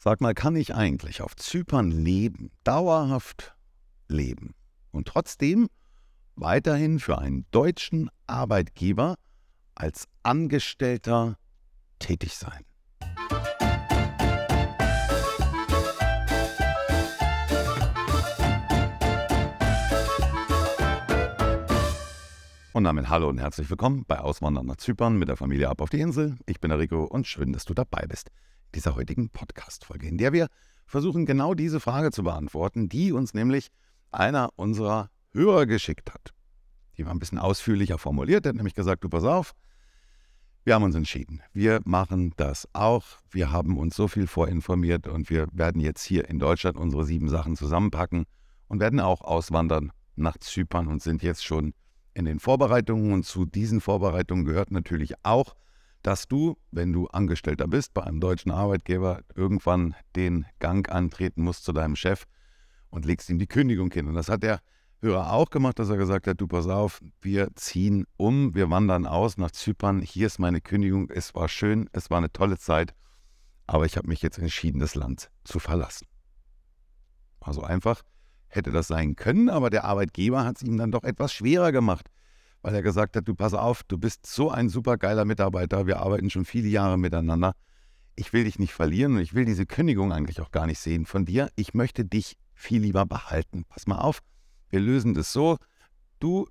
Sag 0.00 0.20
mal, 0.20 0.32
kann 0.32 0.54
ich 0.54 0.76
eigentlich 0.76 1.22
auf 1.22 1.34
Zypern 1.34 1.90
leben, 1.90 2.52
dauerhaft 2.62 3.56
leben 4.06 4.54
und 4.92 5.08
trotzdem 5.08 5.66
weiterhin 6.36 7.00
für 7.00 7.18
einen 7.18 7.46
deutschen 7.50 8.08
Arbeitgeber 8.28 9.16
als 9.74 10.06
Angestellter 10.22 11.36
tätig 11.98 12.36
sein? 12.36 12.64
Und 22.72 22.84
damit 22.84 23.08
hallo 23.08 23.28
und 23.28 23.38
herzlich 23.38 23.68
willkommen 23.68 24.04
bei 24.06 24.20
Auswandern 24.20 24.66
nach 24.66 24.76
Zypern 24.76 25.18
mit 25.18 25.28
der 25.28 25.36
Familie 25.36 25.68
ab 25.68 25.80
auf 25.80 25.90
die 25.90 25.98
Insel. 25.98 26.36
Ich 26.46 26.60
bin 26.60 26.68
der 26.68 26.78
Rico 26.78 27.02
und 27.02 27.26
schön, 27.26 27.52
dass 27.52 27.64
du 27.64 27.74
dabei 27.74 28.06
bist 28.06 28.30
dieser 28.74 28.94
heutigen 28.94 29.30
Podcast-Folge, 29.30 30.06
in 30.06 30.18
der 30.18 30.32
wir 30.32 30.48
versuchen, 30.86 31.26
genau 31.26 31.54
diese 31.54 31.80
Frage 31.80 32.10
zu 32.10 32.22
beantworten, 32.22 32.88
die 32.88 33.12
uns 33.12 33.34
nämlich 33.34 33.68
einer 34.10 34.50
unserer 34.56 35.10
Hörer 35.32 35.66
geschickt 35.66 36.12
hat. 36.12 36.32
Die 36.96 37.04
war 37.04 37.12
ein 37.12 37.18
bisschen 37.18 37.38
ausführlicher 37.38 37.98
formuliert, 37.98 38.44
der 38.44 38.50
hat 38.50 38.56
nämlich 38.56 38.74
gesagt, 38.74 39.04
du 39.04 39.08
pass 39.08 39.24
auf, 39.24 39.54
wir 40.68 40.74
haben 40.74 40.82
uns 40.82 40.96
entschieden. 40.96 41.40
Wir 41.54 41.80
machen 41.86 42.34
das 42.36 42.68
auch. 42.74 43.04
Wir 43.30 43.50
haben 43.50 43.78
uns 43.78 43.96
so 43.96 44.06
viel 44.06 44.26
vorinformiert 44.26 45.06
und 45.08 45.30
wir 45.30 45.48
werden 45.52 45.80
jetzt 45.80 46.04
hier 46.04 46.28
in 46.28 46.38
Deutschland 46.38 46.76
unsere 46.76 47.06
sieben 47.06 47.30
Sachen 47.30 47.56
zusammenpacken 47.56 48.26
und 48.66 48.78
werden 48.78 49.00
auch 49.00 49.22
auswandern 49.22 49.92
nach 50.14 50.36
Zypern 50.36 50.88
und 50.88 51.02
sind 51.02 51.22
jetzt 51.22 51.42
schon 51.42 51.72
in 52.12 52.26
den 52.26 52.38
Vorbereitungen. 52.38 53.12
Und 53.14 53.24
zu 53.24 53.46
diesen 53.46 53.80
Vorbereitungen 53.80 54.44
gehört 54.44 54.70
natürlich 54.70 55.14
auch, 55.22 55.54
dass 56.02 56.28
du, 56.28 56.56
wenn 56.70 56.92
du 56.92 57.06
Angestellter 57.08 57.66
bist 57.66 57.94
bei 57.94 58.02
einem 58.02 58.20
deutschen 58.20 58.50
Arbeitgeber, 58.50 59.22
irgendwann 59.34 59.94
den 60.16 60.46
Gang 60.58 60.90
antreten 60.90 61.42
musst 61.42 61.64
zu 61.64 61.72
deinem 61.72 61.96
Chef 61.96 62.24
und 62.90 63.04
legst 63.04 63.28
ihm 63.30 63.38
die 63.38 63.46
Kündigung 63.46 63.90
hin. 63.90 64.06
Und 64.06 64.14
das 64.14 64.28
hat 64.28 64.42
der 64.42 64.60
Hörer 65.00 65.32
auch 65.32 65.50
gemacht, 65.50 65.78
dass 65.78 65.90
er 65.90 65.96
gesagt 65.96 66.26
hat, 66.26 66.40
du 66.40 66.48
pass 66.48 66.66
auf, 66.66 67.00
wir 67.20 67.48
ziehen 67.54 68.04
um, 68.16 68.54
wir 68.54 68.70
wandern 68.70 69.06
aus 69.06 69.36
nach 69.36 69.50
Zypern, 69.50 70.00
hier 70.00 70.26
ist 70.26 70.38
meine 70.38 70.60
Kündigung, 70.60 71.08
es 71.10 71.34
war 71.34 71.48
schön, 71.48 71.88
es 71.92 72.10
war 72.10 72.18
eine 72.18 72.32
tolle 72.32 72.58
Zeit, 72.58 72.94
aber 73.66 73.84
ich 73.84 73.96
habe 73.96 74.08
mich 74.08 74.22
jetzt 74.22 74.38
entschieden, 74.38 74.80
das 74.80 74.94
Land 74.94 75.30
zu 75.44 75.60
verlassen. 75.60 76.08
Also 77.40 77.62
einfach 77.62 78.02
hätte 78.48 78.72
das 78.72 78.88
sein 78.88 79.14
können, 79.14 79.48
aber 79.48 79.70
der 79.70 79.84
Arbeitgeber 79.84 80.44
hat 80.44 80.56
es 80.56 80.62
ihm 80.62 80.76
dann 80.76 80.90
doch 80.90 81.04
etwas 81.04 81.32
schwerer 81.32 81.70
gemacht 81.70 82.08
weil 82.62 82.74
er 82.74 82.82
gesagt 82.82 83.16
hat, 83.16 83.26
du 83.28 83.34
pass 83.34 83.54
auf, 83.54 83.82
du 83.84 83.98
bist 83.98 84.26
so 84.26 84.50
ein 84.50 84.68
supergeiler 84.68 85.24
Mitarbeiter, 85.24 85.86
wir 85.86 86.00
arbeiten 86.00 86.30
schon 86.30 86.44
viele 86.44 86.68
Jahre 86.68 86.98
miteinander. 86.98 87.54
Ich 88.16 88.32
will 88.32 88.44
dich 88.44 88.58
nicht 88.58 88.74
verlieren 88.74 89.14
und 89.14 89.20
ich 89.20 89.34
will 89.34 89.44
diese 89.44 89.64
Kündigung 89.64 90.12
eigentlich 90.12 90.40
auch 90.40 90.50
gar 90.50 90.66
nicht 90.66 90.80
sehen 90.80 91.06
von 91.06 91.24
dir. 91.24 91.50
Ich 91.54 91.72
möchte 91.74 92.04
dich 92.04 92.36
viel 92.54 92.82
lieber 92.82 93.06
behalten. 93.06 93.64
Pass 93.68 93.86
mal 93.86 93.98
auf, 93.98 94.20
wir 94.70 94.80
lösen 94.80 95.14
das 95.14 95.32
so. 95.32 95.58
Du 96.18 96.48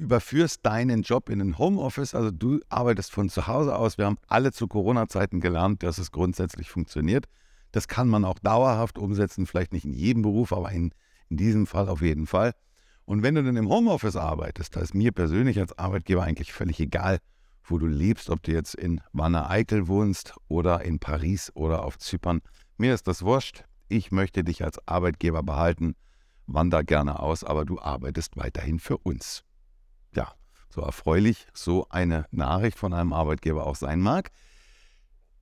überführst 0.00 0.64
deinen 0.64 1.02
Job 1.02 1.28
in 1.28 1.40
ein 1.40 1.58
Homeoffice, 1.58 2.14
also 2.14 2.30
du 2.30 2.60
arbeitest 2.68 3.12
von 3.12 3.28
zu 3.28 3.46
Hause 3.46 3.76
aus. 3.76 3.98
Wir 3.98 4.06
haben 4.06 4.18
alle 4.26 4.50
zu 4.50 4.66
Corona-Zeiten 4.66 5.40
gelernt, 5.40 5.82
dass 5.82 5.98
es 5.98 6.10
grundsätzlich 6.10 6.70
funktioniert. 6.70 7.26
Das 7.70 7.86
kann 7.86 8.08
man 8.08 8.24
auch 8.24 8.38
dauerhaft 8.38 8.98
umsetzen, 8.98 9.46
vielleicht 9.46 9.72
nicht 9.72 9.84
in 9.84 9.92
jedem 9.92 10.22
Beruf, 10.22 10.52
aber 10.52 10.72
in, 10.72 10.92
in 11.28 11.36
diesem 11.36 11.66
Fall 11.66 11.88
auf 11.88 12.02
jeden 12.02 12.26
Fall. 12.26 12.52
Und 13.10 13.24
wenn 13.24 13.34
du 13.34 13.42
dann 13.42 13.56
im 13.56 13.68
Homeoffice 13.68 14.14
arbeitest, 14.14 14.76
da 14.76 14.80
ist 14.82 14.94
mir 14.94 15.10
persönlich 15.10 15.58
als 15.58 15.76
Arbeitgeber 15.76 16.22
eigentlich 16.22 16.52
völlig 16.52 16.78
egal, 16.78 17.18
wo 17.64 17.76
du 17.76 17.88
lebst, 17.88 18.30
ob 18.30 18.40
du 18.44 18.52
jetzt 18.52 18.76
in 18.76 19.00
Wanne-Eickel 19.12 19.88
wohnst 19.88 20.34
oder 20.46 20.82
in 20.84 21.00
Paris 21.00 21.50
oder 21.56 21.84
auf 21.84 21.98
Zypern. 21.98 22.40
Mir 22.76 22.94
ist 22.94 23.08
das 23.08 23.22
wurscht. 23.24 23.64
Ich 23.88 24.12
möchte 24.12 24.44
dich 24.44 24.62
als 24.62 24.78
Arbeitgeber 24.86 25.42
behalten. 25.42 25.96
Wander 26.46 26.84
gerne 26.84 27.18
aus, 27.18 27.42
aber 27.42 27.64
du 27.64 27.80
arbeitest 27.80 28.36
weiterhin 28.36 28.78
für 28.78 28.98
uns. 28.98 29.42
Ja, 30.14 30.32
so 30.68 30.80
erfreulich 30.80 31.48
so 31.52 31.88
eine 31.88 32.26
Nachricht 32.30 32.78
von 32.78 32.94
einem 32.94 33.12
Arbeitgeber 33.12 33.66
auch 33.66 33.74
sein 33.74 33.98
mag. 33.98 34.30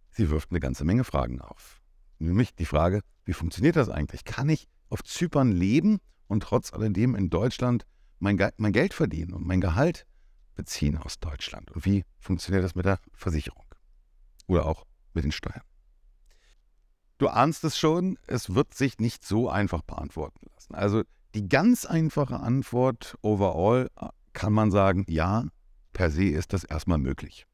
Sie 0.09 0.31
wirft 0.31 0.53
eine 0.53 0.61
ganze 0.61 0.87
Menge 0.87 1.05
Fragen 1.05 1.43
auf. 1.43 1.83
Nämlich 2.19 2.55
die 2.55 2.65
Frage, 2.65 3.03
wie 3.27 3.35
funktioniert 3.35 3.77
das 3.77 3.91
eigentlich? 3.91 4.25
Kann 4.25 4.49
ich 4.49 4.69
auf 4.89 5.05
Zypern 5.05 5.53
leben 5.53 6.01
und 6.29 6.43
trotz 6.43 6.73
alledem 6.73 7.15
in 7.15 7.31
Deutschland 7.31 7.85
mein, 8.19 8.39
mein 8.57 8.73
Geld 8.73 8.95
verdienen 8.95 9.33
und 9.33 9.47
mein 9.47 9.61
Gehalt 9.61 10.07
beziehen 10.55 10.99
aus 10.99 11.19
Deutschland. 11.19 11.71
Und 11.71 11.85
wie 11.85 12.05
funktioniert 12.19 12.65
das 12.65 12.75
mit 12.75 12.85
der 12.85 13.01
Versicherung? 13.13 13.65
Oder 14.47 14.67
auch 14.67 14.87
mit 15.15 15.25
den 15.25 15.33
Steuern? 15.33 15.63
Du 17.19 17.29
ahnst 17.29 17.65
es 17.65 17.77
schon, 17.77 18.17
es 18.27 18.55
wird 18.55 18.75
sich 18.75 18.99
nicht 18.99 19.25
so 19.25 19.49
einfach 19.49 19.83
beantworten 19.83 20.47
lassen. 20.55 20.75
Also 20.75 21.03
die 21.35 21.49
ganz 21.49 21.85
einfache 21.85 22.39
Antwort 22.39 23.17
overall 23.23 23.91
äh, 24.01 24.09
kann 24.33 24.53
man 24.53 24.71
sagen, 24.71 25.05
ja, 25.09 25.45
per 25.93 26.11
se 26.11 26.25
ist 26.25 26.53
das 26.53 26.65
erstmal 26.65 26.99
möglich. 26.99 27.47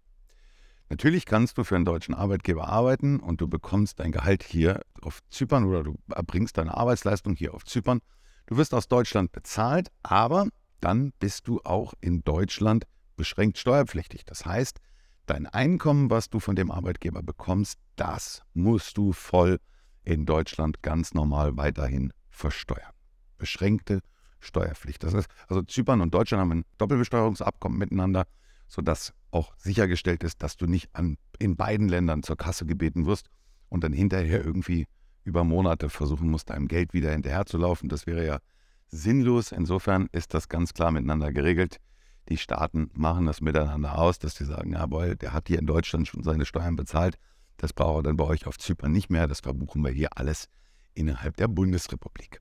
Natürlich 0.91 1.25
kannst 1.25 1.57
du 1.57 1.65
für 1.65 1.77
einen 1.77 1.87
deutschen 1.87 2.15
Arbeitgeber 2.15 2.69
arbeiten 2.69 3.19
und 3.21 3.41
du 3.41 3.49
bekommst 3.49 4.01
dein 4.01 4.13
Gehalt 4.13 4.43
hier 4.43 4.83
auf 5.01 5.21
Zypern 5.31 5.65
oder 5.65 5.83
du 5.83 5.99
erbringst 6.15 6.59
deine 6.59 6.77
Arbeitsleistung 6.77 7.35
hier 7.35 7.55
auf 7.55 7.65
Zypern 7.65 8.01
Du 8.47 8.57
wirst 8.57 8.75
aus 8.75 8.89
Deutschland 8.89 9.33
bezahlt, 9.33 9.89
aber 10.03 10.49
dann 10.81 11.13
bist 11.19 11.49
du 11.49 11.61
auch 11.65 11.95
in 12.01 12.23
Deutschland 12.25 12.85
beschränkt 13.17 13.59
steuerpflichtig. 13.59 14.25
Das 14.27 14.45
heißt, 14.45 14.81
dein 15.27 15.47
Einkommen, 15.47 16.11
was 16.11 16.29
du 16.29 16.41
von 16.41 16.57
dem 16.57 16.71
Arbeitgeber 16.71 17.23
bekommst, 17.23 17.79
das 17.97 18.43
musst 18.53 18.99
du 18.99 19.13
voll 19.13 19.61
in 20.05 20.27
Deutschland 20.27 20.83
ganz 20.83 21.15
normal 21.15 21.57
weiterhin 21.57 22.13
versteuern. 22.29 22.93
Beschränkte 23.39 24.01
Steuerpflicht. 24.41 25.03
Das 25.03 25.15
heißt, 25.15 25.29
also 25.49 25.63
Zypern 25.63 26.03
und 26.03 26.13
Deutschland 26.13 26.43
haben 26.43 26.53
ein 26.53 26.65
Doppelbesteuerungsabkommen 26.77 27.79
miteinander, 27.79 28.27
sodass 28.69 29.15
auch 29.31 29.55
sichergestellt 29.57 30.23
ist, 30.23 30.43
dass 30.43 30.59
du 30.59 30.67
nicht 30.67 30.95
an, 30.95 31.17
in 31.39 31.57
beiden 31.57 31.89
Ländern 31.89 32.23
zur 32.23 32.37
Kasse 32.37 32.67
gebeten 32.67 33.07
wirst 33.07 33.31
und 33.71 33.85
dann 33.85 33.95
hinterher 33.95 34.45
irgendwie 34.45 34.87
über 35.25 35.45
Monate 35.45 35.89
versuchen 35.89 36.31
muss, 36.31 36.45
deinem 36.45 36.69
Geld 36.69 36.93
wieder 36.93 37.11
hinterherzulaufen. 37.11 37.89
Das 37.89 38.07
wäre 38.07 38.25
ja 38.25 38.39
sinnlos. 38.89 39.53
Insofern 39.53 40.09
ist 40.13 40.35
das 40.35 40.49
ganz 40.49 40.75
klar 40.75 40.91
miteinander 40.91 41.33
geregelt. 41.33 41.81
Die 42.29 42.37
Staaten 42.37 42.91
machen 42.95 43.27
das 43.27 43.41
miteinander 43.41 43.99
aus, 43.99 44.19
dass 44.19 44.37
sie 44.37 44.45
sagen, 44.45 44.73
jawohl, 44.73 45.17
der 45.17 45.33
hat 45.33 45.49
hier 45.49 45.59
in 45.59 45.67
Deutschland 45.67 46.09
schon 46.09 46.23
seine 46.23 46.47
Steuern 46.47 46.77
bezahlt. 46.77 47.19
Das 47.57 47.73
braucht 47.73 47.99
er 47.99 48.03
dann 48.05 48.17
bei 48.17 48.25
euch 48.25 48.47
auf 48.47 48.59
Zypern 48.59 48.93
nicht 48.93 49.11
mehr. 49.11 49.27
Das 49.27 49.41
verbuchen 49.41 49.83
wir 49.85 49.91
hier 49.91 50.17
alles 50.17 50.49
innerhalb 50.95 51.37
der 51.37 51.49
Bundesrepublik. 51.49 52.41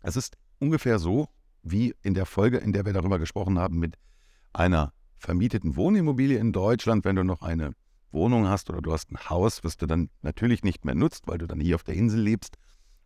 Es 0.00 0.16
ist 0.16 0.36
ungefähr 0.58 0.98
so 0.98 1.28
wie 1.62 1.94
in 2.02 2.14
der 2.14 2.26
Folge, 2.26 2.58
in 2.58 2.72
der 2.72 2.86
wir 2.86 2.92
darüber 2.92 3.18
gesprochen 3.18 3.58
haben, 3.58 3.78
mit 3.78 3.96
einer 4.52 4.92
vermieteten 5.18 5.76
Wohnimmobilie 5.76 6.38
in 6.38 6.52
Deutschland, 6.52 7.04
wenn 7.04 7.16
du 7.16 7.24
noch 7.24 7.42
eine 7.42 7.72
Wohnung 8.12 8.48
hast 8.48 8.70
oder 8.70 8.80
du 8.80 8.92
hast 8.92 9.10
ein 9.10 9.30
Haus, 9.30 9.62
was 9.64 9.76
du 9.76 9.86
dann 9.86 10.10
natürlich 10.22 10.62
nicht 10.62 10.84
mehr 10.84 10.94
nutzt, 10.94 11.26
weil 11.26 11.38
du 11.38 11.46
dann 11.46 11.60
hier 11.60 11.74
auf 11.76 11.84
der 11.84 11.94
Insel 11.94 12.20
lebst 12.20 12.56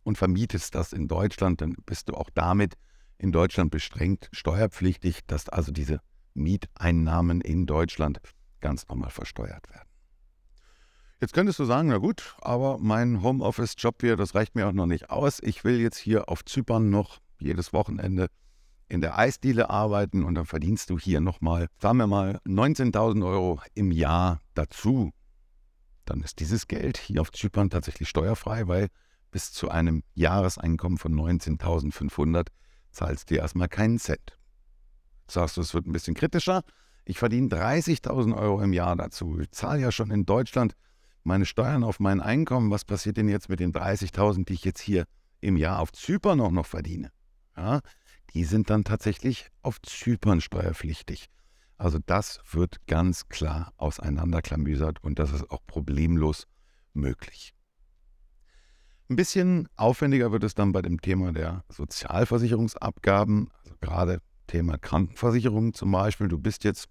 und 0.03 0.17
vermietest 0.17 0.75
das 0.75 0.93
in 0.93 1.07
Deutschland, 1.07 1.61
dann 1.61 1.75
bist 1.85 2.09
du 2.09 2.13
auch 2.13 2.29
damit 2.33 2.75
in 3.17 3.31
Deutschland 3.31 3.71
beschränkt 3.71 4.29
steuerpflichtig, 4.31 5.25
dass 5.27 5.49
also 5.49 5.71
diese 5.71 6.01
Mieteinnahmen 6.33 7.41
in 7.41 7.65
Deutschland 7.65 8.19
ganz 8.61 8.87
normal 8.87 9.09
versteuert 9.09 9.69
werden. 9.69 9.87
Jetzt 11.21 11.33
könntest 11.33 11.59
du 11.59 11.65
sagen, 11.65 11.87
na 11.89 11.97
gut, 11.97 12.35
aber 12.41 12.77
mein 12.77 13.23
Homeoffice-Job 13.23 14.01
hier, 14.01 14.17
das 14.17 14.35
reicht 14.35 14.53
mir 14.55 14.67
auch 14.67 14.73
noch 14.73 14.85
nicht 14.85 15.09
aus. 15.09 15.39
Ich 15.41 15.63
will 15.63 15.79
jetzt 15.79 15.97
hier 15.97 16.29
auf 16.29 16.43
Zypern 16.43 16.89
noch 16.89 17.19
jedes 17.39 17.71
Wochenende 17.73 18.27
in 18.87 19.01
der 19.01 19.17
Eisdiele 19.17 19.69
arbeiten 19.69 20.23
und 20.23 20.35
dann 20.35 20.45
verdienst 20.45 20.89
du 20.89 20.99
hier 20.99 21.19
nochmal, 21.19 21.67
sagen 21.79 21.97
wir 21.97 22.07
mal, 22.07 22.39
19.000 22.45 23.25
Euro 23.25 23.59
im 23.73 23.91
Jahr 23.91 24.41
dazu. 24.53 25.11
Dann 26.05 26.21
ist 26.21 26.39
dieses 26.39 26.67
Geld 26.67 26.97
hier 26.97 27.21
auf 27.21 27.31
Zypern 27.31 27.69
tatsächlich 27.69 28.09
steuerfrei, 28.09 28.67
weil 28.67 28.89
bis 29.31 29.51
zu 29.51 29.69
einem 29.69 30.03
Jahreseinkommen 30.13 30.97
von 30.97 31.13
19.500 31.13 32.47
zahlst 32.91 33.31
du 33.31 33.35
erstmal 33.35 33.67
keinen 33.67 33.97
Cent. 33.97 34.37
Sagst 35.27 35.57
du, 35.57 35.61
es 35.61 35.73
wird 35.73 35.87
ein 35.87 35.91
bisschen 35.91 36.13
kritischer. 36.13 36.61
Ich 37.05 37.19
verdiene 37.19 37.49
30.000 37.49 38.37
Euro 38.37 38.61
im 38.61 38.73
Jahr 38.73 38.95
dazu. 38.95 39.39
Ich 39.39 39.51
zahle 39.51 39.81
ja 39.81 39.91
schon 39.91 40.11
in 40.11 40.25
Deutschland 40.25 40.75
meine 41.23 41.45
Steuern 41.45 41.83
auf 41.83 41.99
mein 41.99 42.21
Einkommen. 42.21 42.71
Was 42.71 42.85
passiert 42.85 43.17
denn 43.17 43.27
jetzt 43.27 43.49
mit 43.49 43.59
den 43.59 43.73
30.000, 43.73 44.45
die 44.45 44.53
ich 44.53 44.63
jetzt 44.63 44.79
hier 44.79 45.05
im 45.41 45.57
Jahr 45.57 45.79
auf 45.79 45.91
Zypern 45.91 46.39
auch 46.39 46.51
noch 46.51 46.67
verdiene? 46.67 47.11
Ja, 47.57 47.81
die 48.35 48.43
sind 48.43 48.69
dann 48.69 48.83
tatsächlich 48.83 49.49
auf 49.61 49.81
Zypern 49.81 50.41
steuerpflichtig. 50.41 51.29
Also 51.77 51.99
das 52.05 52.41
wird 52.51 52.85
ganz 52.85 53.29
klar 53.29 53.73
auseinanderklamüsert 53.77 55.01
und 55.03 55.19
das 55.19 55.31
ist 55.31 55.49
auch 55.49 55.65
problemlos 55.65 56.45
möglich. 56.93 57.53
Ein 59.09 59.15
bisschen 59.15 59.69
aufwendiger 59.77 60.31
wird 60.31 60.43
es 60.43 60.53
dann 60.53 60.73
bei 60.73 60.81
dem 60.81 60.99
Thema 60.99 61.31
der 61.31 61.63
Sozialversicherungsabgaben, 61.69 63.51
also 63.63 63.75
gerade 63.79 64.19
Thema 64.47 64.77
Krankenversicherung 64.77 65.73
zum 65.73 65.91
Beispiel. 65.91 66.27
Du 66.27 66.37
bist 66.37 66.63
jetzt 66.65 66.87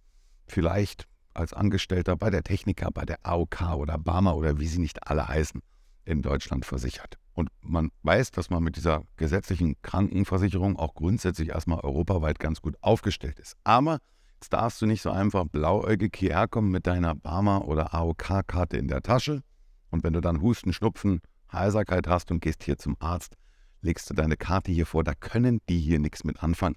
vielleicht 0.47 1.06
als 1.35 1.52
Angestellter 1.52 2.17
bei 2.17 2.31
der 2.31 2.43
Techniker, 2.43 2.90
bei 2.90 3.05
der 3.05 3.19
AOK 3.23 3.75
oder 3.75 3.99
Barmer 3.99 4.37
oder 4.37 4.58
wie 4.61 4.67
sie 4.67 4.79
nicht 4.79 5.08
alle 5.08 5.29
heißen, 5.29 5.61
in 6.05 6.23
Deutschland 6.23 6.64
versichert. 6.64 7.19
Und 7.34 7.50
man 7.60 7.90
weiß, 8.02 8.31
dass 8.31 8.48
man 8.48 8.62
mit 8.62 8.76
dieser 8.76 9.02
gesetzlichen 9.16 9.75
Krankenversicherung 9.82 10.76
auch 10.76 10.94
grundsätzlich 10.94 11.48
erstmal 11.48 11.81
europaweit 11.81 12.38
ganz 12.38 12.62
gut 12.62 12.76
aufgestellt 12.81 13.40
ist. 13.40 13.56
Aber 13.64 13.98
jetzt 14.34 14.52
darfst 14.52 14.81
du 14.81 14.86
nicht 14.86 15.02
so 15.02 15.10
einfach 15.10 15.44
blauäugig 15.44 16.16
hierher 16.16 16.46
kommen 16.46 16.70
mit 16.70 16.86
deiner 16.86 17.16
Barmer 17.16 17.66
oder 17.66 17.92
AOK-Karte 17.92 18.76
in 18.76 18.86
der 18.86 19.02
Tasche. 19.02 19.42
Und 19.90 20.04
wenn 20.04 20.12
du 20.12 20.20
dann 20.20 20.40
Husten, 20.40 20.72
Schnupfen, 20.72 21.20
Heiserkeit 21.52 22.06
hast 22.06 22.31
und 22.31 22.40
gehst 22.40 22.62
hier 22.62 22.78
zum 22.78 22.96
Arzt, 23.00 23.37
legst 23.80 24.08
du 24.08 24.14
deine 24.14 24.37
Karte 24.37 24.70
hier 24.70 24.87
vor, 24.87 25.02
da 25.02 25.14
können 25.14 25.60
die 25.69 25.80
hier 25.80 25.98
nichts 25.98 26.22
mit 26.25 26.42
anfangen. 26.42 26.76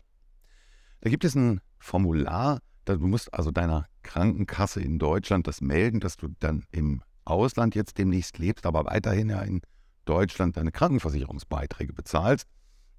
Da 1.01 1.12
gibt 1.12 1.24
es 1.24 1.36
ein 1.36 1.62
Formular, 1.77 2.60
du 2.86 2.98
musst 2.98 3.31
also 3.33 3.51
deiner 3.51 3.86
Krankenkasse 4.01 4.81
in 4.81 4.98
Deutschland 4.98 5.45
das 5.45 5.62
melden, 5.62 6.00
dass 6.00 6.18
du 6.18 6.30
dann 6.39 6.65
im 6.71 7.03
Ausland 7.25 7.75
jetzt 7.75 8.00
demnächst 8.00 8.39
lebst, 8.39 8.65
aber 8.65 8.86
weiterhin 8.86 9.30
ja 9.30 9.42
in 9.42 9.60
Deutschland 9.60 9.76
deine 10.07 10.71
Krankenversicherungsbeiträge 10.71 11.94
bezahlst. 11.94 12.48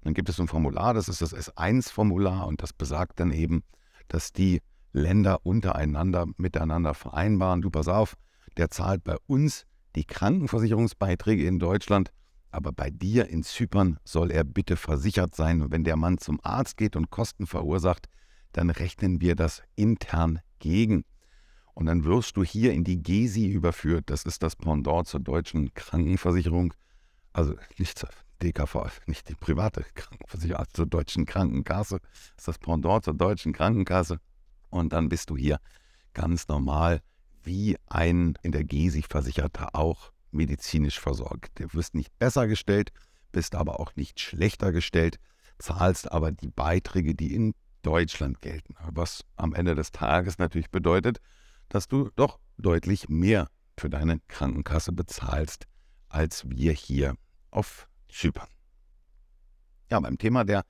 Dann 0.01 0.13
gibt 0.13 0.29
es 0.29 0.39
ein 0.39 0.47
Formular, 0.47 0.93
das 0.93 1.09
ist 1.09 1.21
das 1.21 1.35
S1-Formular 1.35 2.47
und 2.47 2.63
das 2.63 2.71
besagt 2.71 3.19
dann 3.19 3.31
eben, 3.31 3.63
dass 4.07 4.31
die 4.31 4.61
Länder 4.93 5.45
untereinander 5.45 6.25
miteinander 6.37 6.93
vereinbaren. 6.93 7.61
Du 7.61 7.69
pass 7.69 7.87
auf, 7.87 8.15
der 8.57 8.69
zahlt 8.69 9.03
bei 9.03 9.17
uns 9.27 9.65
die 9.95 10.05
Krankenversicherungsbeiträge 10.05 11.45
in 11.45 11.59
Deutschland, 11.59 12.11
aber 12.51 12.71
bei 12.71 12.89
dir 12.89 13.27
in 13.27 13.43
Zypern 13.43 13.99
soll 14.03 14.31
er 14.31 14.43
bitte 14.43 14.75
versichert 14.75 15.35
sein. 15.35 15.61
Und 15.61 15.71
wenn 15.71 15.83
der 15.83 15.95
Mann 15.95 16.17
zum 16.17 16.39
Arzt 16.43 16.77
geht 16.77 16.95
und 16.95 17.11
Kosten 17.11 17.45
verursacht, 17.45 18.07
dann 18.53 18.69
rechnen 18.69 19.21
wir 19.21 19.35
das 19.35 19.61
intern 19.75 20.39
gegen. 20.59 21.03
Und 21.73 21.85
dann 21.85 22.03
wirst 22.03 22.35
du 22.37 22.43
hier 22.43 22.73
in 22.73 22.83
die 22.83 23.01
GESI 23.01 23.47
überführt. 23.47 24.09
Das 24.09 24.23
ist 24.23 24.41
das 24.43 24.55
Pendant 24.55 25.07
zur 25.07 25.19
deutschen 25.19 25.73
Krankenversicherung. 25.73 26.73
Also 27.33 27.55
nicht 27.77 27.97
zur 27.97 28.09
DKV, 28.41 28.75
nicht 29.05 29.29
die 29.29 29.35
private 29.35 29.85
Krankenversicherung, 29.93 30.59
also 30.59 30.71
zur 30.73 30.85
deutschen 30.85 31.25
Krankenkasse. 31.25 31.99
Das 31.99 32.21
ist 32.37 32.47
das 32.47 32.57
Pendant 32.57 33.03
zur 33.03 33.13
deutschen 33.13 33.53
Krankenkasse. 33.53 34.19
Und 34.69 34.93
dann 34.93 35.09
bist 35.09 35.29
du 35.29 35.37
hier 35.37 35.59
ganz 36.13 36.47
normal 36.47 37.01
wie 37.43 37.77
ein 37.87 38.37
in 38.41 38.51
der 38.51 38.63
GESI 38.63 39.03
Versicherter 39.03 39.69
auch 39.73 40.11
medizinisch 40.31 40.99
versorgt. 40.99 41.59
Du 41.59 41.73
wirst 41.73 41.95
nicht 41.95 42.17
besser 42.19 42.47
gestellt, 42.47 42.91
bist 43.31 43.55
aber 43.55 43.79
auch 43.79 43.95
nicht 43.95 44.19
schlechter 44.19 44.71
gestellt, 44.71 45.19
zahlst 45.57 46.11
aber 46.11 46.31
die 46.31 46.49
Beiträge, 46.49 47.15
die 47.15 47.33
in 47.33 47.53
Deutschland 47.81 48.41
gelten. 48.41 48.75
Was 48.91 49.25
am 49.35 49.53
Ende 49.53 49.75
des 49.75 49.91
Tages 49.91 50.37
natürlich 50.37 50.69
bedeutet, 50.69 51.19
dass 51.69 51.87
du 51.87 52.09
doch 52.15 52.39
deutlich 52.57 53.09
mehr 53.09 53.49
für 53.77 53.89
deine 53.89 54.19
Krankenkasse 54.27 54.91
bezahlst, 54.91 55.65
als 56.09 56.49
wir 56.49 56.73
hier 56.73 57.15
auf 57.51 57.87
Zypern. 58.09 58.49
Ja, 59.89 59.99
beim 59.99 60.17
Thema 60.17 60.43
der 60.43 60.63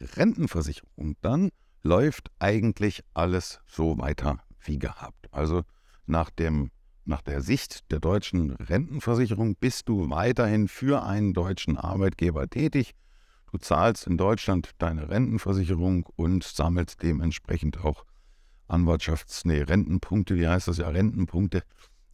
Rentenversicherung, 0.00 1.16
dann 1.20 1.50
läuft 1.82 2.30
eigentlich 2.38 3.02
alles 3.12 3.60
so 3.66 3.98
weiter 3.98 4.38
wie 4.64 4.78
gehabt. 4.78 5.32
Also 5.32 5.62
nach, 6.06 6.30
dem, 6.30 6.70
nach 7.04 7.22
der 7.22 7.40
Sicht 7.40 7.90
der 7.90 8.00
deutschen 8.00 8.52
Rentenversicherung 8.52 9.56
bist 9.56 9.88
du 9.88 10.10
weiterhin 10.10 10.68
für 10.68 11.04
einen 11.04 11.34
deutschen 11.34 11.76
Arbeitgeber 11.76 12.48
tätig 12.48 12.94
Du 13.54 13.58
zahlst 13.58 14.08
in 14.08 14.18
Deutschland 14.18 14.70
deine 14.78 15.10
Rentenversicherung 15.10 16.06
und 16.16 16.42
sammelst 16.42 17.04
dementsprechend 17.04 17.84
auch 17.84 18.04
Anwartschafts-, 18.66 19.42
nee, 19.44 19.62
Rentenpunkte, 19.62 20.34
wie 20.34 20.48
heißt 20.48 20.66
das 20.66 20.78
ja, 20.78 20.88
Rentenpunkte 20.88 21.62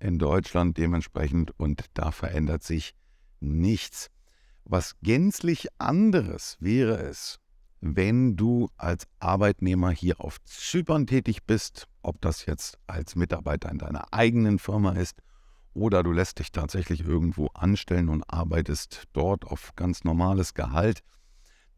in 0.00 0.18
Deutschland 0.18 0.76
dementsprechend 0.78 1.52
und 1.58 1.84
da 1.94 2.10
verändert 2.10 2.62
sich 2.62 2.94
nichts. 3.40 4.10
Was 4.64 4.96
gänzlich 5.02 5.68
anderes 5.78 6.56
wäre 6.60 6.98
es, 6.98 7.38
wenn 7.80 8.36
du 8.36 8.68
als 8.76 9.06
Arbeitnehmer 9.18 9.90
hier 9.90 10.20
auf 10.20 10.42
Zypern 10.44 11.06
tätig 11.06 11.44
bist, 11.46 11.86
ob 12.02 12.20
das 12.20 12.46
jetzt 12.46 12.78
als 12.86 13.16
Mitarbeiter 13.16 13.70
in 13.70 13.78
deiner 13.78 14.12
eigenen 14.12 14.58
Firma 14.58 14.92
ist 14.92 15.22
oder 15.72 16.02
du 16.02 16.12
lässt 16.12 16.40
dich 16.40 16.52
tatsächlich 16.52 17.00
irgendwo 17.00 17.46
anstellen 17.48 18.08
und 18.08 18.24
arbeitest 18.28 19.04
dort 19.12 19.44
auf 19.44 19.74
ganz 19.76 20.04
normales 20.04 20.54
Gehalt 20.54 21.02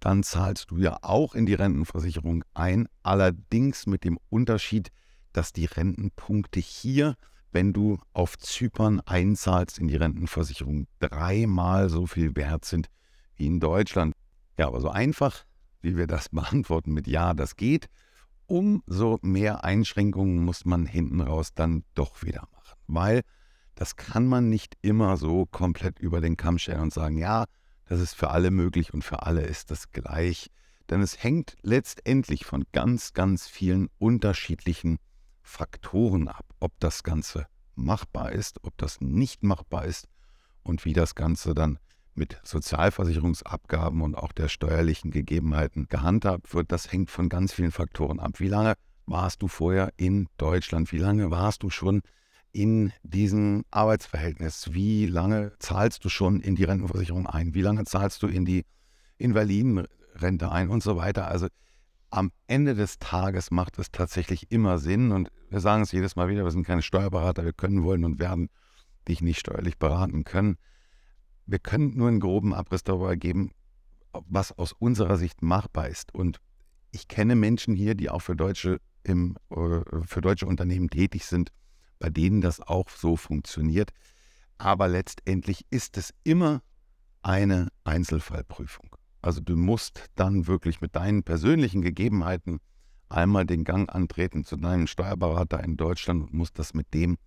dann 0.02 0.24
zahlst 0.24 0.72
du 0.72 0.78
ja 0.78 0.98
auch 1.02 1.36
in 1.36 1.46
die 1.46 1.54
Rentenversicherung 1.54 2.42
ein, 2.54 2.88
allerdings 3.04 3.86
mit 3.86 4.02
dem 4.02 4.18
Unterschied, 4.30 4.90
dass 5.32 5.52
die 5.52 5.66
Rentenpunkte 5.66 6.58
hier, 6.58 7.14
wenn 7.52 7.72
du 7.72 7.98
auf 8.12 8.38
Zypern 8.38 9.00
einzahlst 9.00 9.78
in 9.78 9.88
die 9.88 9.96
Rentenversicherung, 9.96 10.86
dreimal 10.98 11.88
so 11.90 12.06
viel 12.06 12.34
wert 12.34 12.64
sind 12.64 12.88
wie 13.36 13.46
in 13.46 13.60
Deutschland. 13.60 14.14
Ja, 14.58 14.66
aber 14.66 14.80
so 14.80 14.88
einfach, 14.88 15.44
wie 15.80 15.96
wir 15.96 16.06
das 16.06 16.28
beantworten 16.30 16.92
mit 16.92 17.06
Ja, 17.06 17.34
das 17.34 17.56
geht, 17.56 17.88
umso 18.46 19.18
mehr 19.22 19.64
Einschränkungen 19.64 20.44
muss 20.44 20.64
man 20.64 20.86
hinten 20.86 21.20
raus 21.20 21.54
dann 21.54 21.84
doch 21.94 22.22
wieder 22.22 22.48
machen. 22.52 22.78
Weil 22.86 23.22
das 23.74 23.96
kann 23.96 24.26
man 24.26 24.48
nicht 24.48 24.76
immer 24.82 25.16
so 25.16 25.46
komplett 25.46 25.98
über 25.98 26.20
den 26.20 26.36
Kamm 26.36 26.58
stellen 26.58 26.82
und 26.82 26.92
sagen, 26.92 27.16
ja, 27.16 27.44
das 27.86 28.00
ist 28.00 28.14
für 28.14 28.30
alle 28.30 28.50
möglich 28.50 28.92
und 28.94 29.02
für 29.04 29.22
alle 29.22 29.42
ist 29.42 29.70
das 29.70 29.90
gleich. 29.90 30.48
Denn 30.90 31.00
es 31.00 31.22
hängt 31.22 31.56
letztendlich 31.62 32.44
von 32.44 32.64
ganz, 32.72 33.12
ganz 33.12 33.48
vielen 33.48 33.88
unterschiedlichen 33.98 34.98
Faktoren 35.42 36.28
ab, 36.28 36.51
ob 36.62 36.78
das 36.78 37.02
Ganze 37.02 37.46
machbar 37.74 38.32
ist, 38.32 38.64
ob 38.64 38.76
das 38.78 39.00
nicht 39.00 39.42
machbar 39.42 39.84
ist 39.84 40.08
und 40.62 40.84
wie 40.84 40.92
das 40.92 41.14
Ganze 41.14 41.54
dann 41.54 41.78
mit 42.14 42.38
Sozialversicherungsabgaben 42.44 44.02
und 44.02 44.14
auch 44.14 44.32
der 44.32 44.48
steuerlichen 44.48 45.10
Gegebenheiten 45.10 45.88
gehandhabt 45.88 46.54
wird. 46.54 46.70
Das 46.70 46.92
hängt 46.92 47.10
von 47.10 47.28
ganz 47.28 47.52
vielen 47.54 47.72
Faktoren 47.72 48.20
ab. 48.20 48.38
Wie 48.38 48.48
lange 48.48 48.74
warst 49.06 49.42
du 49.42 49.48
vorher 49.48 49.92
in 49.96 50.28
Deutschland? 50.36 50.92
Wie 50.92 50.98
lange 50.98 51.30
warst 51.30 51.62
du 51.62 51.70
schon 51.70 52.02
in 52.52 52.92
diesem 53.02 53.64
Arbeitsverhältnis? 53.70 54.72
Wie 54.72 55.06
lange 55.06 55.52
zahlst 55.58 56.04
du 56.04 56.10
schon 56.10 56.40
in 56.40 56.54
die 56.54 56.64
Rentenversicherung 56.64 57.26
ein? 57.26 57.54
Wie 57.54 57.62
lange 57.62 57.84
zahlst 57.84 58.22
du 58.22 58.26
in 58.28 58.44
die 58.44 58.64
Invalidenrente 59.16 60.52
ein 60.52 60.68
und 60.68 60.82
so 60.82 60.96
weiter? 60.96 61.28
Also 61.28 61.48
am 62.10 62.30
Ende 62.46 62.74
des 62.74 62.98
Tages 62.98 63.50
macht 63.50 63.78
es 63.78 63.90
tatsächlich 63.90 64.52
immer 64.52 64.78
Sinn 64.78 65.12
und 65.12 65.30
wir 65.52 65.60
sagen 65.60 65.82
es 65.82 65.92
jedes 65.92 66.16
Mal 66.16 66.28
wieder, 66.28 66.44
wir 66.44 66.50
sind 66.50 66.66
keine 66.66 66.80
Steuerberater, 66.80 67.44
wir 67.44 67.52
können, 67.52 67.84
wollen 67.84 68.04
und 68.04 68.18
werden 68.18 68.48
dich 69.06 69.20
nicht 69.20 69.40
steuerlich 69.40 69.78
beraten 69.78 70.24
können. 70.24 70.56
Wir 71.44 71.58
können 71.58 71.94
nur 71.94 72.08
einen 72.08 72.20
groben 72.20 72.54
Abriss 72.54 72.84
darüber 72.84 73.16
geben, 73.16 73.50
was 74.12 74.56
aus 74.56 74.72
unserer 74.72 75.18
Sicht 75.18 75.42
machbar 75.42 75.88
ist. 75.88 76.14
Und 76.14 76.38
ich 76.90 77.06
kenne 77.06 77.36
Menschen 77.36 77.74
hier, 77.74 77.94
die 77.94 78.08
auch 78.08 78.20
für 78.20 78.34
deutsche, 78.34 78.80
im, 79.02 79.36
äh, 79.50 79.80
für 80.06 80.22
deutsche 80.22 80.46
Unternehmen 80.46 80.88
tätig 80.88 81.26
sind, 81.26 81.50
bei 81.98 82.08
denen 82.08 82.40
das 82.40 82.60
auch 82.60 82.88
so 82.88 83.16
funktioniert. 83.16 83.90
Aber 84.56 84.88
letztendlich 84.88 85.66
ist 85.68 85.98
es 85.98 86.14
immer 86.24 86.62
eine 87.20 87.68
Einzelfallprüfung. 87.84 88.96
Also 89.20 89.40
du 89.40 89.54
musst 89.54 90.06
dann 90.14 90.46
wirklich 90.46 90.80
mit 90.80 90.96
deinen 90.96 91.24
persönlichen 91.24 91.82
Gegebenheiten 91.82 92.58
einmal 93.12 93.46
den 93.46 93.64
Gang 93.64 93.92
antreten 93.94 94.44
zu 94.44 94.56
deinem 94.56 94.86
Steuerberater 94.86 95.62
in 95.62 95.76
Deutschland 95.76 96.22
und 96.22 96.34
musst 96.34 96.58
das 96.58 96.74
mit 96.74 96.92
dem 96.94 97.18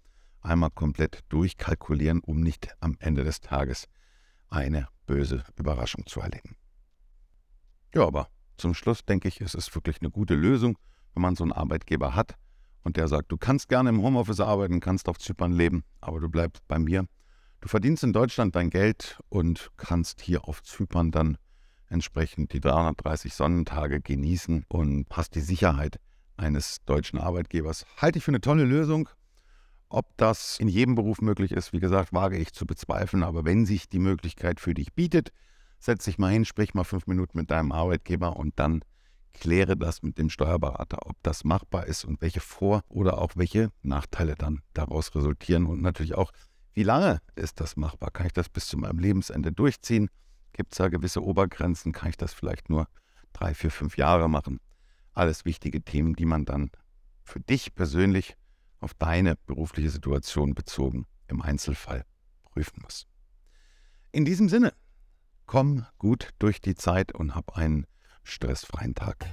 einmal 0.41 0.71
komplett 0.71 1.23
durchkalkulieren, 1.29 2.19
um 2.19 2.41
nicht 2.41 2.75
am 2.79 2.95
Ende 2.99 3.23
des 3.23 3.41
Tages 3.41 3.87
eine 4.49 4.87
böse 5.05 5.43
Überraschung 5.57 6.05
zu 6.05 6.19
erleben. 6.19 6.55
Ja, 7.93 8.05
aber 8.05 8.27
zum 8.57 8.73
Schluss 8.73 9.05
denke 9.05 9.27
ich, 9.27 9.41
es 9.41 9.53
ist 9.53 9.73
wirklich 9.75 10.01
eine 10.01 10.11
gute 10.11 10.35
Lösung, 10.35 10.77
wenn 11.13 11.21
man 11.21 11.35
so 11.35 11.43
einen 11.43 11.53
Arbeitgeber 11.53 12.15
hat, 12.15 12.35
und 12.83 12.97
der 12.97 13.07
sagt, 13.07 13.31
du 13.31 13.37
kannst 13.37 13.67
gerne 13.67 13.89
im 13.89 14.01
Homeoffice 14.01 14.39
arbeiten, 14.39 14.79
kannst 14.79 15.09
auf 15.09 15.17
Zypern 15.17 15.51
leben, 15.51 15.83
aber 16.01 16.19
du 16.19 16.29
bleibst 16.29 16.67
bei 16.67 16.77
mir. 16.77 17.05
Du 17.59 17.67
verdienst 17.67 18.03
in 18.03 18.13
Deutschland 18.13 18.55
dein 18.55 18.69
Geld 18.69 19.19
und 19.29 19.71
kannst 19.75 20.21
hier 20.21 20.47
auf 20.47 20.61
Zypern 20.61 21.09
dann 21.09 21.37
entsprechend 21.89 22.53
die 22.53 22.59
330 22.59 23.33
Sonnentage 23.33 24.01
genießen 24.01 24.65
und 24.67 25.07
hast 25.11 25.35
die 25.35 25.41
Sicherheit 25.41 25.99
eines 26.37 26.77
deutschen 26.85 27.19
Arbeitgebers. 27.19 27.85
Halte 27.97 28.17
ich 28.17 28.23
für 28.23 28.31
eine 28.31 28.41
tolle 28.41 28.65
Lösung. 28.65 29.09
Ob 29.89 30.17
das 30.17 30.59
in 30.59 30.67
jedem 30.67 30.95
Beruf 30.95 31.21
möglich 31.21 31.51
ist, 31.51 31.71
wie 31.71 31.79
gesagt, 31.79 32.11
wage 32.11 32.37
ich 32.37 32.53
zu 32.53 32.65
bezweifeln. 32.65 33.23
Aber 33.23 33.45
wenn 33.45 33.65
sich 33.65 33.87
die 33.87 33.99
Möglichkeit 33.99 34.59
für 34.59 34.73
dich 34.73 34.93
bietet, 34.93 35.31
setz 35.79 36.05
dich 36.05 36.17
mal 36.17 36.31
hin, 36.31 36.45
sprich 36.45 36.73
mal 36.73 36.83
fünf 36.83 37.07
Minuten 37.07 37.37
mit 37.37 37.51
deinem 37.51 37.71
Arbeitgeber 37.71 38.35
und 38.35 38.59
dann 38.59 38.81
kläre 39.33 39.77
das 39.77 40.01
mit 40.01 40.17
dem 40.17 40.29
Steuerberater, 40.29 40.97
ob 41.05 41.15
das 41.21 41.43
machbar 41.43 41.85
ist 41.85 42.05
und 42.05 42.21
welche 42.21 42.39
Vor- 42.39 42.81
oder 42.87 43.19
auch 43.19 43.33
welche 43.35 43.69
Nachteile 43.83 44.35
dann 44.35 44.61
daraus 44.73 45.13
resultieren 45.13 45.65
und 45.65 45.81
natürlich 45.81 46.15
auch, 46.15 46.31
wie 46.73 46.83
lange 46.83 47.19
ist 47.35 47.59
das 47.61 47.77
machbar? 47.77 48.11
Kann 48.11 48.27
ich 48.27 48.33
das 48.33 48.49
bis 48.49 48.67
zu 48.67 48.77
meinem 48.77 48.99
Lebensende 48.99 49.51
durchziehen? 49.51 50.09
Gibt 50.55 50.71
es 50.71 50.77
da 50.77 50.87
gewisse 50.87 51.21
Obergrenzen? 51.21 51.91
Kann 51.91 52.07
ich 52.07 52.15
das 52.15 52.33
vielleicht 52.33 52.69
nur 52.69 52.87
drei, 53.33 53.53
vier, 53.53 53.69
fünf 53.69 53.97
Jahre 53.97 54.29
machen? 54.29 54.61
Alles 55.11 55.43
wichtige 55.43 55.81
Themen, 55.81 56.15
die 56.15 56.23
man 56.23 56.45
dann 56.45 56.71
für 57.23 57.41
dich 57.41 57.75
persönlich 57.75 58.37
auf 58.79 58.93
deine 58.93 59.35
berufliche 59.47 59.89
Situation 59.89 60.55
bezogen 60.55 61.07
im 61.27 61.41
Einzelfall 61.41 62.05
prüfen 62.43 62.83
muss. 62.83 63.05
In 64.13 64.23
diesem 64.23 64.47
Sinne, 64.47 64.71
komm 65.45 65.85
gut 65.97 66.29
durch 66.39 66.61
die 66.61 66.75
Zeit 66.75 67.11
und 67.11 67.35
hab 67.35 67.57
einen 67.57 67.85
stressfreien 68.23 68.95
Tag. 68.95 69.25